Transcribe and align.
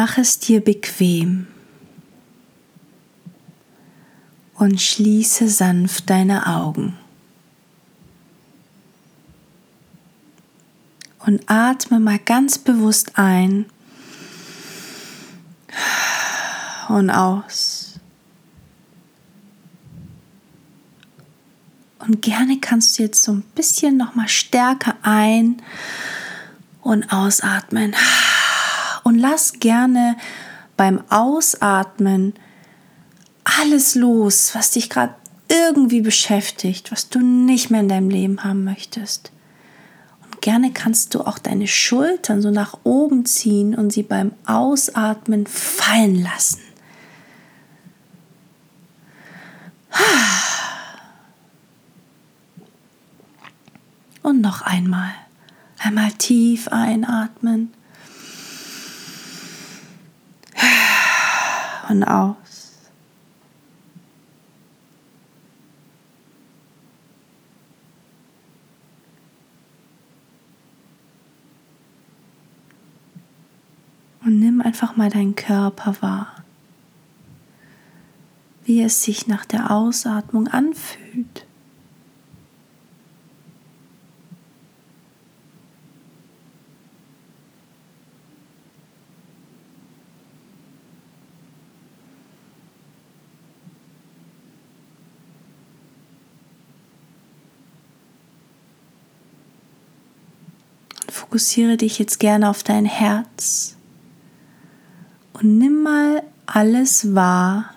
Mach 0.00 0.16
es 0.16 0.38
dir 0.38 0.60
bequem 0.60 1.48
und 4.54 4.80
schließe 4.80 5.48
sanft 5.48 6.08
deine 6.08 6.46
Augen. 6.46 6.96
Und 11.26 11.42
atme 11.50 11.98
mal 11.98 12.20
ganz 12.20 12.58
bewusst 12.58 13.18
ein 13.18 13.66
und 16.88 17.10
aus. 17.10 17.98
Und 21.98 22.22
gerne 22.22 22.60
kannst 22.60 22.96
du 22.96 23.02
jetzt 23.02 23.24
so 23.24 23.32
ein 23.32 23.42
bisschen 23.56 23.96
noch 23.96 24.14
mal 24.14 24.28
stärker 24.28 24.96
ein 25.02 25.60
und 26.82 27.12
ausatmen. 27.12 27.96
Und 29.18 29.22
lass 29.22 29.54
gerne 29.54 30.16
beim 30.76 31.02
Ausatmen 31.08 32.34
alles 33.42 33.96
los, 33.96 34.54
was 34.54 34.70
dich 34.70 34.88
gerade 34.90 35.12
irgendwie 35.48 36.02
beschäftigt, 36.02 36.92
was 36.92 37.08
du 37.08 37.18
nicht 37.18 37.68
mehr 37.68 37.80
in 37.80 37.88
deinem 37.88 38.10
Leben 38.10 38.44
haben 38.44 38.62
möchtest. 38.62 39.32
Und 40.22 40.40
gerne 40.40 40.70
kannst 40.72 41.16
du 41.16 41.22
auch 41.22 41.40
deine 41.40 41.66
Schultern 41.66 42.42
so 42.42 42.52
nach 42.52 42.78
oben 42.84 43.26
ziehen 43.26 43.74
und 43.74 43.92
sie 43.92 44.04
beim 44.04 44.34
Ausatmen 44.46 45.48
fallen 45.48 46.22
lassen. 46.22 46.60
Und 54.22 54.40
noch 54.40 54.62
einmal. 54.62 55.10
Einmal 55.80 56.12
tief 56.12 56.68
einatmen. 56.68 57.72
Und 61.88 62.04
aus. 62.04 62.90
Und 74.20 74.40
nimm 74.40 74.60
einfach 74.60 74.96
mal 74.96 75.08
deinen 75.08 75.34
Körper 75.34 75.96
wahr, 76.02 76.44
wie 78.64 78.82
es 78.82 79.02
sich 79.02 79.26
nach 79.26 79.46
der 79.46 79.70
Ausatmung 79.70 80.48
anfühlt. 80.48 81.47
Fokussiere 101.28 101.76
dich 101.76 101.98
jetzt 101.98 102.20
gerne 102.20 102.48
auf 102.48 102.62
dein 102.62 102.86
Herz 102.86 103.76
und 105.34 105.58
nimm 105.58 105.82
mal 105.82 106.22
alles 106.46 107.14
wahr, 107.14 107.74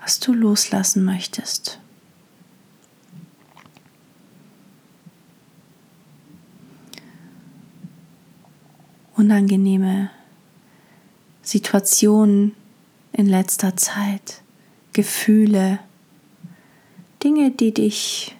was 0.00 0.20
du 0.20 0.32
loslassen 0.32 1.04
möchtest. 1.04 1.80
Unangenehme 9.16 10.10
Situationen 11.42 12.54
in 13.10 13.26
letzter 13.26 13.76
Zeit, 13.76 14.42
Gefühle, 14.92 15.80
Dinge, 17.24 17.50
die 17.50 17.74
dich 17.74 18.36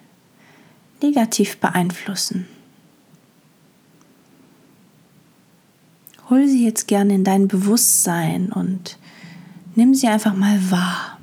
negativ 1.01 1.57
beeinflussen. 1.57 2.47
Hol 6.29 6.47
sie 6.47 6.65
jetzt 6.65 6.87
gerne 6.87 7.15
in 7.15 7.23
dein 7.23 7.47
Bewusstsein 7.47 8.51
und 8.51 8.97
nimm 9.75 9.93
sie 9.93 10.07
einfach 10.07 10.35
mal 10.35 10.59
wahr. 10.71 11.16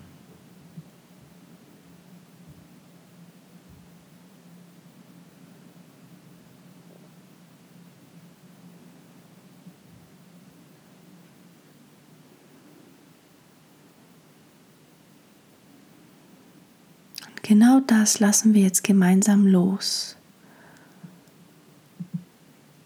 Genau 17.65 17.81
das 17.87 18.21
lassen 18.21 18.53
wir 18.53 18.61
jetzt 18.61 18.85
gemeinsam 18.85 19.47
los. 19.47 20.17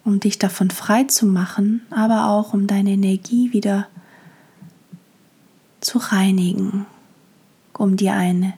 Um 0.04 0.20
dich 0.20 0.38
davon 0.38 0.70
frei 0.70 1.02
zu 1.02 1.26
machen, 1.26 1.84
aber 1.90 2.28
auch 2.28 2.52
um 2.52 2.68
deine 2.68 2.90
Energie 2.92 3.52
wieder 3.52 3.88
zu 5.80 5.98
reinigen, 5.98 6.86
um 7.72 7.96
dir 7.96 8.12
einen 8.12 8.52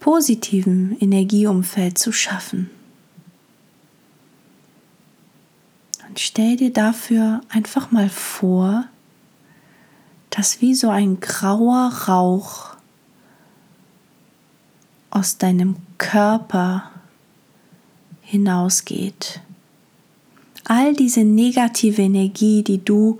positiven 0.00 0.98
Energieumfeld 0.98 1.96
zu 1.96 2.10
schaffen. 2.10 2.68
Und 6.08 6.18
stell 6.18 6.56
dir 6.56 6.72
dafür 6.72 7.42
einfach 7.50 7.92
mal 7.92 8.08
vor, 8.08 8.84
dass 10.30 10.60
wie 10.60 10.74
so 10.74 10.90
ein 10.90 11.20
grauer 11.20 11.92
Rauch 12.08 12.69
aus 15.10 15.38
deinem 15.38 15.76
Körper 15.98 16.90
hinausgeht. 18.22 19.40
All 20.64 20.94
diese 20.94 21.24
negative 21.24 22.02
Energie, 22.02 22.62
die 22.62 22.84
du 22.84 23.18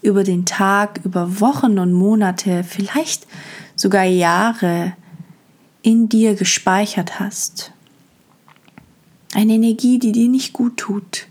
über 0.00 0.22
den 0.22 0.46
Tag, 0.46 1.00
über 1.04 1.40
Wochen 1.40 1.78
und 1.78 1.92
Monate, 1.92 2.62
vielleicht 2.62 3.26
sogar 3.74 4.04
Jahre 4.04 4.94
in 5.82 6.08
dir 6.08 6.34
gespeichert 6.34 7.18
hast. 7.18 7.72
Eine 9.34 9.54
Energie, 9.54 9.98
die 9.98 10.12
dir 10.12 10.28
nicht 10.28 10.52
gut 10.52 10.76
tut. 10.76 11.26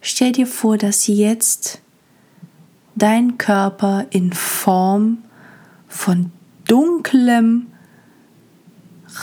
Stell 0.00 0.32
dir 0.32 0.46
vor, 0.46 0.76
dass 0.78 1.02
sie 1.02 1.14
jetzt 1.14 1.80
dein 2.96 3.38
Körper 3.38 4.06
in 4.10 4.32
Form 4.32 5.18
von 5.86 6.32
dunklem, 6.66 7.68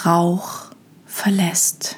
Rauch 0.06 0.72
verlässt. 1.06 1.98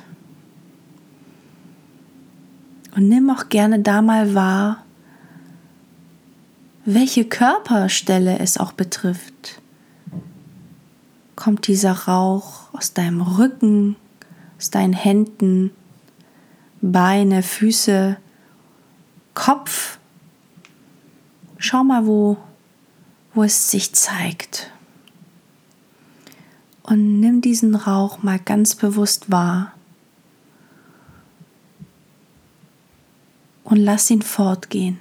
Und 2.95 3.09
nimm 3.09 3.29
auch 3.29 3.49
gerne 3.49 3.79
da 3.79 4.01
mal 4.01 4.35
wahr, 4.35 4.83
welche 6.85 7.25
Körperstelle 7.25 8.39
es 8.39 8.57
auch 8.57 8.71
betrifft. 8.71 9.61
Kommt 11.35 11.67
dieser 11.67 11.91
Rauch 11.91 12.73
aus 12.73 12.93
deinem 12.93 13.21
Rücken, 13.21 13.95
aus 14.57 14.69
deinen 14.69 14.93
Händen, 14.93 15.71
Beine, 16.81 17.41
Füße, 17.41 18.17
Kopf? 19.33 19.97
Schau 21.57 21.83
mal, 21.83 22.05
wo, 22.05 22.37
wo 23.33 23.43
es 23.43 23.71
sich 23.71 23.93
zeigt 23.93 24.71
und 26.85 27.19
nimm 27.19 27.41
diesen 27.41 27.73
Rauch 27.73 28.21
mal 28.21 28.37
ganz 28.37 28.75
bewusst 28.75 29.31
wahr 29.31 29.73
und 33.63 33.77
lass 33.77 34.11
ihn 34.11 34.21
fortgehen. 34.21 34.99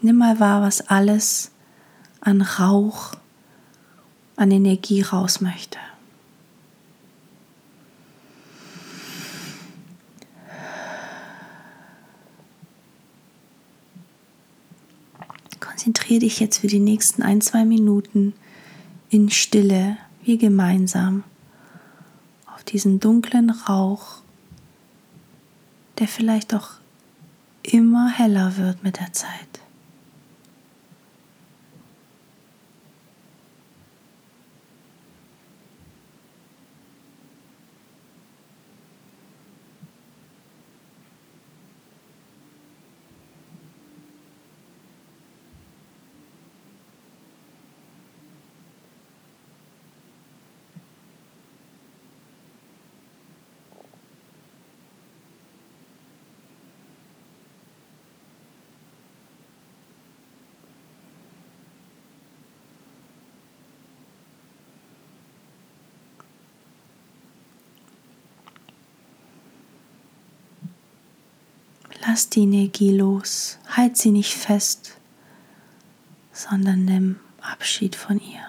Nimm 0.00 0.16
mal 0.16 0.40
wahr, 0.40 0.62
was 0.62 0.80
alles 0.80 1.50
an 2.22 2.40
Rauch, 2.40 3.12
an 4.36 4.50
Energie 4.50 5.02
raus 5.02 5.42
möchte. 5.42 5.78
Konzentriere 16.10 16.28
dich 16.28 16.40
jetzt 16.40 16.58
für 16.58 16.66
die 16.66 16.80
nächsten 16.80 17.22
ein, 17.22 17.40
zwei 17.40 17.64
Minuten 17.64 18.32
in 19.10 19.30
Stille, 19.30 19.96
wie 20.24 20.38
gemeinsam, 20.38 21.22
auf 22.52 22.64
diesen 22.64 22.98
dunklen 22.98 23.50
Rauch, 23.50 24.22
der 26.00 26.08
vielleicht 26.08 26.52
auch 26.52 26.70
immer 27.62 28.08
heller 28.08 28.56
wird 28.56 28.82
mit 28.82 28.98
der 28.98 29.12
Zeit. 29.12 29.60
Lass 72.10 72.28
die 72.28 72.42
Energie 72.42 72.90
los, 72.90 73.56
halt 73.68 73.96
sie 73.96 74.10
nicht 74.10 74.34
fest, 74.34 74.96
sondern 76.32 76.84
nimm 76.84 77.20
Abschied 77.40 77.94
von 77.94 78.18
ihr. 78.18 78.44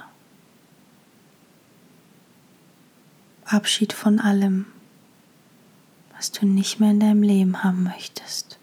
Abschied 3.45 3.93
von 3.93 4.19
allem, 4.19 4.65
was 6.15 6.31
du 6.31 6.47
nicht 6.47 6.79
mehr 6.79 6.89
in 6.89 6.99
deinem 6.99 7.21
Leben 7.21 7.63
haben 7.63 7.83
möchtest 7.83 8.57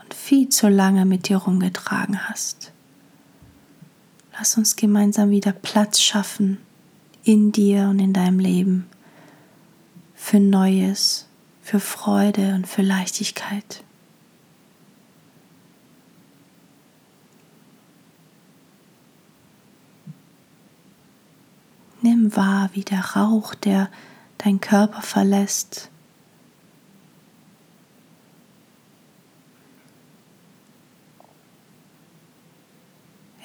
und 0.00 0.14
viel 0.14 0.48
zu 0.50 0.68
lange 0.68 1.04
mit 1.04 1.28
dir 1.28 1.38
rumgetragen 1.38 2.28
hast. 2.28 2.70
Lass 4.38 4.56
uns 4.56 4.76
gemeinsam 4.76 5.30
wieder 5.30 5.50
Platz 5.50 6.00
schaffen 6.00 6.58
in 7.24 7.50
dir 7.50 7.88
und 7.88 7.98
in 7.98 8.12
deinem 8.12 8.38
Leben 8.38 8.86
für 10.14 10.38
Neues, 10.38 11.26
für 11.60 11.80
Freude 11.80 12.54
und 12.54 12.68
für 12.68 12.82
Leichtigkeit. 12.82 13.82
Nimm 22.02 22.34
wahr, 22.34 22.70
wie 22.72 22.82
der 22.82 23.04
Rauch, 23.16 23.54
der 23.54 23.88
dein 24.38 24.60
Körper 24.60 25.02
verlässt, 25.02 25.88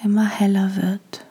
immer 0.02 0.26
heller 0.26 0.74
wird 0.76 1.24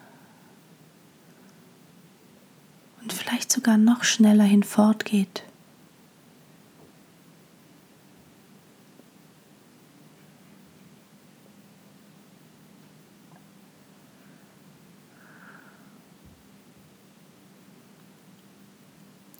und 3.01 3.11
vielleicht 3.11 3.51
sogar 3.51 3.77
noch 3.77 4.03
schneller 4.03 4.43
hinfortgeht. 4.43 5.43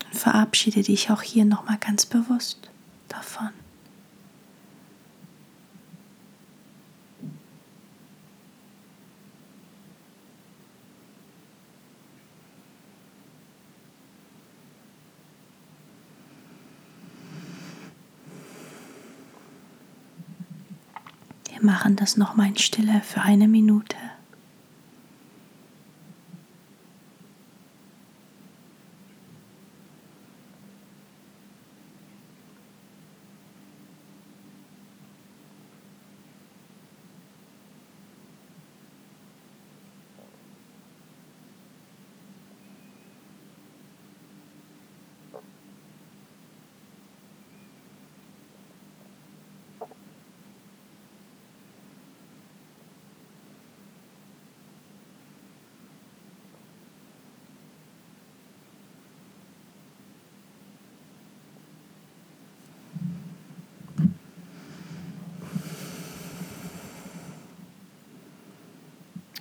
Und 0.04 0.07
verabschiede 0.18 0.82
dich 0.82 1.10
auch 1.10 1.22
hier 1.22 1.44
nochmal 1.44 1.78
ganz 1.78 2.04
bewusst 2.04 2.70
davon. 3.08 3.50
Wir 21.50 21.64
machen 21.64 21.96
das 21.96 22.16
nochmal 22.16 22.48
in 22.48 22.58
Stille 22.58 23.00
für 23.02 23.22
eine 23.22 23.48
Minute. 23.48 23.96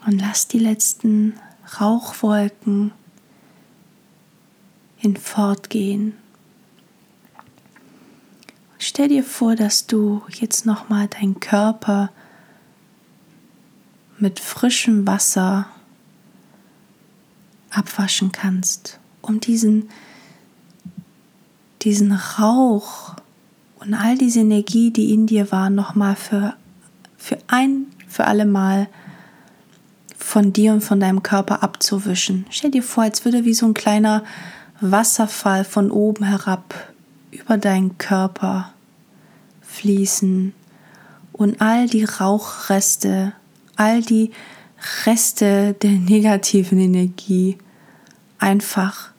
Und 0.07 0.19
lass 0.19 0.48
die 0.48 0.59
letzten 0.59 1.33
Rauchwolken 1.81 2.94
hinfortgehen. 4.95 6.13
Stell 8.80 9.09
dir 9.09 9.25
vor, 9.25 9.57
dass 9.57 9.86
du 9.86 10.21
jetzt 10.30 10.65
nochmal 10.65 11.09
deinen 11.09 11.42
Körper 11.42 12.09
mit 14.18 14.39
frischem 14.39 15.06
Wasser 15.06 15.68
abwaschen 17.69 18.31
kannst, 18.31 19.01
um 19.21 19.42
diesen, 19.42 19.89
diesen 21.81 22.13
Rauch 22.13 23.15
und 23.81 23.94
all 23.94 24.18
diese 24.18 24.39
Energie, 24.39 24.89
die 24.89 25.13
in 25.13 25.27
dir 25.27 25.51
war, 25.51 25.69
nochmal 25.69 26.15
für, 26.15 26.55
für 27.17 27.38
ein, 27.48 27.88
für 28.08 28.24
alle 28.24 28.46
Mal 28.46 28.88
von 30.27 30.51
dir 30.51 30.74
und 30.74 30.81
von 30.81 31.00
deinem 31.00 31.24
Körper 31.24 31.63
abzuwischen. 31.63 32.46
Stell 32.50 32.69
dir 32.69 32.84
vor, 32.84 33.03
als 33.03 33.24
würde 33.24 33.46
wie 33.46 33.53
so 33.53 33.65
ein 33.65 33.74
kleiner 33.74 34.25
Wasserfall 34.81 35.63
von 35.63 35.89
oben 35.89 36.25
herab 36.25 36.91
über 37.31 37.57
deinen 37.57 37.98
Körper 37.98 38.74
fließen 39.62 40.53
und 41.31 41.62
all 41.62 41.88
die 41.88 42.03
Rauchreste, 42.03 43.31
all 43.77 44.01
die 44.01 44.31
Reste 45.05 45.74
der 45.81 45.91
negativen 45.91 46.77
Energie 46.77 47.57
einfach 48.38 49.12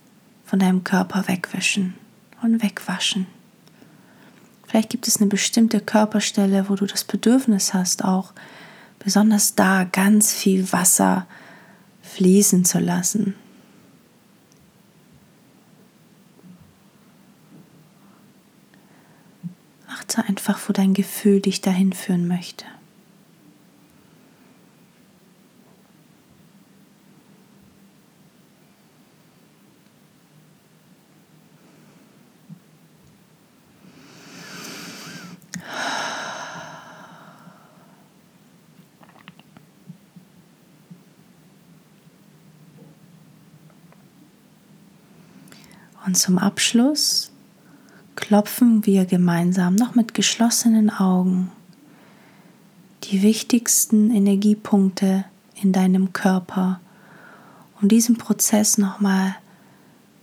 von 0.44 0.58
deinem 0.58 0.84
Körper 0.84 1.26
wegwischen 1.26 1.94
und 2.42 2.62
wegwaschen. 2.62 3.26
Vielleicht 4.66 4.90
gibt 4.90 5.08
es 5.08 5.16
eine 5.16 5.28
bestimmte 5.28 5.80
Körperstelle, 5.80 6.68
wo 6.68 6.74
du 6.74 6.84
das 6.84 7.04
Bedürfnis 7.04 7.72
hast, 7.72 8.04
auch 8.04 8.34
besonders 8.98 9.54
da 9.54 9.84
ganz 9.84 10.32
viel 10.32 10.72
Wasser 10.72 11.26
fließen 12.02 12.64
zu 12.64 12.78
lassen. 12.78 13.34
Achte 19.88 20.24
einfach, 20.24 20.58
wo 20.66 20.72
dein 20.72 20.94
Gefühl 20.94 21.40
dich 21.40 21.60
dahin 21.60 21.92
führen 21.92 22.28
möchte. 22.28 22.64
Und 46.06 46.16
zum 46.16 46.38
Abschluss 46.38 47.30
klopfen 48.16 48.86
wir 48.86 49.04
gemeinsam 49.04 49.74
noch 49.74 49.94
mit 49.94 50.14
geschlossenen 50.14 50.90
Augen 50.90 51.50
die 53.04 53.22
wichtigsten 53.22 54.10
Energiepunkte 54.10 55.24
in 55.54 55.72
deinem 55.72 56.12
Körper, 56.12 56.80
um 57.80 57.88
diesen 57.88 58.18
Prozess 58.18 58.78
nochmal 58.78 59.36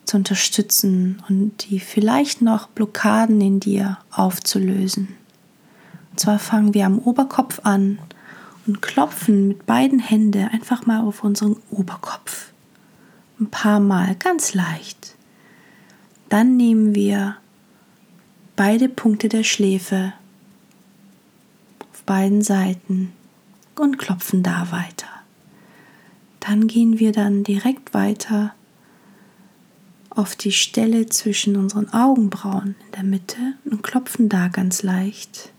zu 0.06 0.18
unterstützen 0.18 1.24
und 1.30 1.70
die 1.70 1.80
vielleicht 1.80 2.42
noch 2.42 2.68
Blockaden 2.68 3.42
in 3.42 3.60
dir 3.60 3.98
aufzulösen. 4.12 5.16
Und 6.12 6.20
zwar 6.20 6.38
fangen 6.38 6.74
wir 6.74 6.86
am 6.86 7.00
Oberkopf 7.00 7.62
an 7.64 8.00
und 8.68 8.82
klopfen 8.82 9.48
mit 9.48 9.66
beiden 9.66 10.00
Händen 10.00 10.48
einfach 10.48 10.86
mal 10.86 11.02
auf 11.02 11.24
unseren 11.24 11.58
Oberkopf. 11.72 12.52
Ein 13.40 13.50
paar 13.50 13.80
Mal, 13.80 14.16
ganz 14.16 14.54
leicht. 14.54 15.15
Dann 16.36 16.58
nehmen 16.58 16.96
wir 16.96 17.38
beide 18.58 18.90
Punkte 18.90 19.30
der 19.30 19.46
Schläfe 19.46 20.12
auf 21.94 22.04
beiden 22.04 22.42
Seiten 22.42 23.14
und 23.78 23.98
klopfen 23.98 24.44
da 24.44 24.70
weiter. 24.70 25.08
Dann 26.42 26.68
gehen 26.68 27.00
wir 27.00 27.14
dann 27.14 27.46
direkt 27.46 27.94
weiter 27.94 28.54
auf 30.10 30.36
die 30.36 30.52
Stelle 30.52 31.06
zwischen 31.06 31.56
unseren 31.56 31.88
Augenbrauen 31.94 32.76
in 32.86 32.92
der 32.92 33.04
Mitte 33.04 33.54
und 33.64 33.82
klopfen 33.82 34.28
da 34.28 34.50
ganz 34.50 34.84
leicht. 34.84 35.54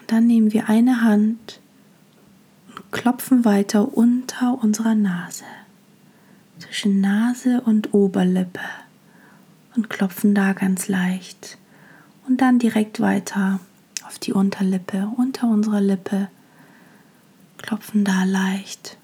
Und 0.00 0.10
dann 0.10 0.26
nehmen 0.26 0.52
wir 0.52 0.68
eine 0.68 1.02
Hand 1.02 1.60
und 2.66 2.90
klopfen 2.90 3.44
weiter 3.44 3.96
unter 3.96 4.58
unserer 4.60 4.96
Nase 4.96 5.44
zwischen 6.58 7.00
Nase 7.00 7.60
und 7.60 7.94
Oberlippe 7.94 8.60
und 9.76 9.88
klopfen 9.90 10.34
da 10.34 10.52
ganz 10.52 10.88
leicht 10.88 11.58
Und 12.26 12.40
dann 12.40 12.58
direkt 12.58 13.00
weiter 13.00 13.60
auf 14.06 14.18
die 14.18 14.32
Unterlippe, 14.32 15.10
unter 15.16 15.48
unserer 15.48 15.80
Lippe. 15.80 16.28
Klopfen 17.58 18.04
da 18.04 18.24
leicht. 18.24 18.96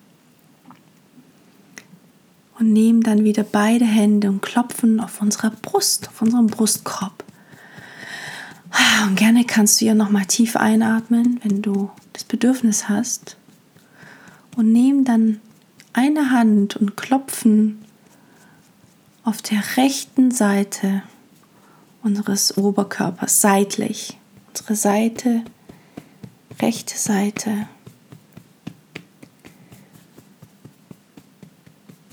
Und 2.59 2.73
nehmen 2.73 3.03
dann 3.03 3.25
wieder 3.25 3.43
beide 3.43 3.85
Hände 3.85 4.31
und 4.31 4.43
klopfen 4.43 5.01
auf 5.01 5.21
unserer 5.21 5.51
Brust, 5.51 6.09
auf 6.09 6.23
unserem 6.23 6.47
Brustkorb. 6.47 7.25
Und 9.07 9.17
gerne 9.17 9.45
kannst 9.45 9.81
du 9.81 9.85
ja 9.85 9.95
nochmal 9.95 10.25
tief 10.27 10.57
einatmen, 10.57 11.41
wenn 11.43 11.63
du 11.63 11.91
das 12.13 12.25
Bedürfnis 12.25 12.89
hast. 12.89 13.37
Und 14.57 14.73
nehmen 14.73 15.05
dann 15.05 15.41
eine 15.95 16.31
Hand 16.31 16.77
und 16.77 16.97
klopfen 16.97 17.83
auf 19.23 19.41
der 19.41 19.63
rechten 19.77 20.31
Seite 20.31 21.03
unseres 22.03 22.59
Oberkörpers 22.59 23.41
seitlich. 23.41 24.19
Unsere 24.49 24.77
Seite, 24.77 25.43
rechte 26.61 26.99
Seite. 26.99 27.67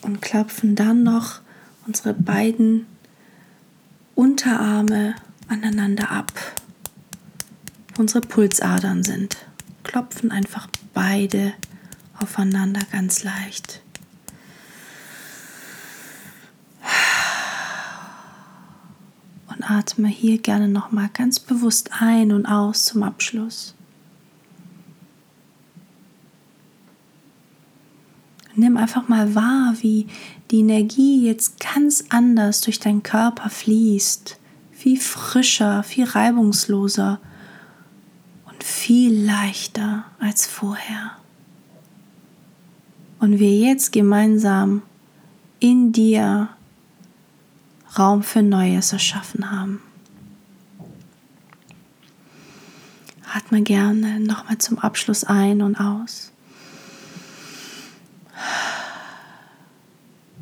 Und 0.03 0.21
klopfen 0.21 0.75
dann 0.75 1.03
noch 1.03 1.41
unsere 1.85 2.13
beiden 2.13 2.85
Unterarme 4.15 5.15
aneinander 5.47 6.11
ab. 6.11 6.31
Unsere 7.97 8.21
Pulsadern 8.21 9.03
sind. 9.03 9.37
Klopfen 9.83 10.31
einfach 10.31 10.67
beide 10.93 11.53
aufeinander 12.21 12.81
ganz 12.91 13.23
leicht. 13.23 13.81
Und 19.47 19.69
atme 19.69 20.07
hier 20.07 20.37
gerne 20.37 20.67
noch 20.67 20.91
mal 20.91 21.09
ganz 21.13 21.39
bewusst 21.39 21.89
ein 21.99 22.31
und 22.31 22.45
aus 22.45 22.85
zum 22.85 23.03
Abschluss. 23.03 23.75
Nimm 28.55 28.77
einfach 28.77 29.07
mal 29.07 29.33
wahr, 29.33 29.75
wie 29.81 30.07
die 30.51 30.59
Energie 30.59 31.25
jetzt 31.25 31.59
ganz 31.59 32.03
anders 32.09 32.61
durch 32.61 32.79
deinen 32.79 33.01
Körper 33.01 33.49
fließt, 33.49 34.37
viel 34.71 34.99
frischer, 34.99 35.83
viel 35.83 36.05
reibungsloser 36.05 37.19
und 38.45 38.63
viel 38.63 39.25
leichter 39.25 40.05
als 40.19 40.47
vorher 40.47 41.20
und 43.21 43.37
wir 43.39 43.55
jetzt 43.55 43.93
gemeinsam 43.93 44.81
in 45.59 45.93
dir 45.93 46.49
Raum 47.97 48.23
für 48.23 48.41
Neues 48.41 48.91
erschaffen 48.93 49.51
haben. 49.51 49.81
Atme 53.33 53.61
gerne 53.61 54.19
nochmal 54.19 54.57
zum 54.57 54.79
Abschluss 54.79 55.23
ein 55.23 55.61
und 55.61 55.79
aus. 55.79 56.31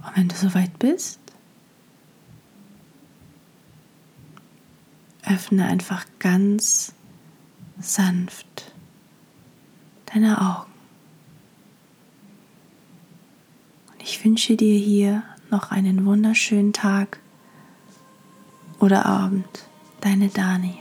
Und 0.06 0.16
wenn 0.16 0.28
du 0.30 0.36
soweit 0.36 0.80
bist, 0.80 1.20
öffne 5.26 5.66
einfach 5.66 6.06
ganz 6.20 6.94
sanft 7.80 8.72
deine 10.06 10.40
Augen. 10.42 10.69
Ich 14.20 14.26
wünsche 14.26 14.58
dir 14.58 14.78
hier 14.78 15.24
noch 15.50 15.72
einen 15.72 16.06
wunderschönen 16.06 16.74
Tag 16.74 17.20
oder 18.82 19.06
Abend. 19.06 19.48
Deine 20.02 20.28
Dani. 20.28 20.76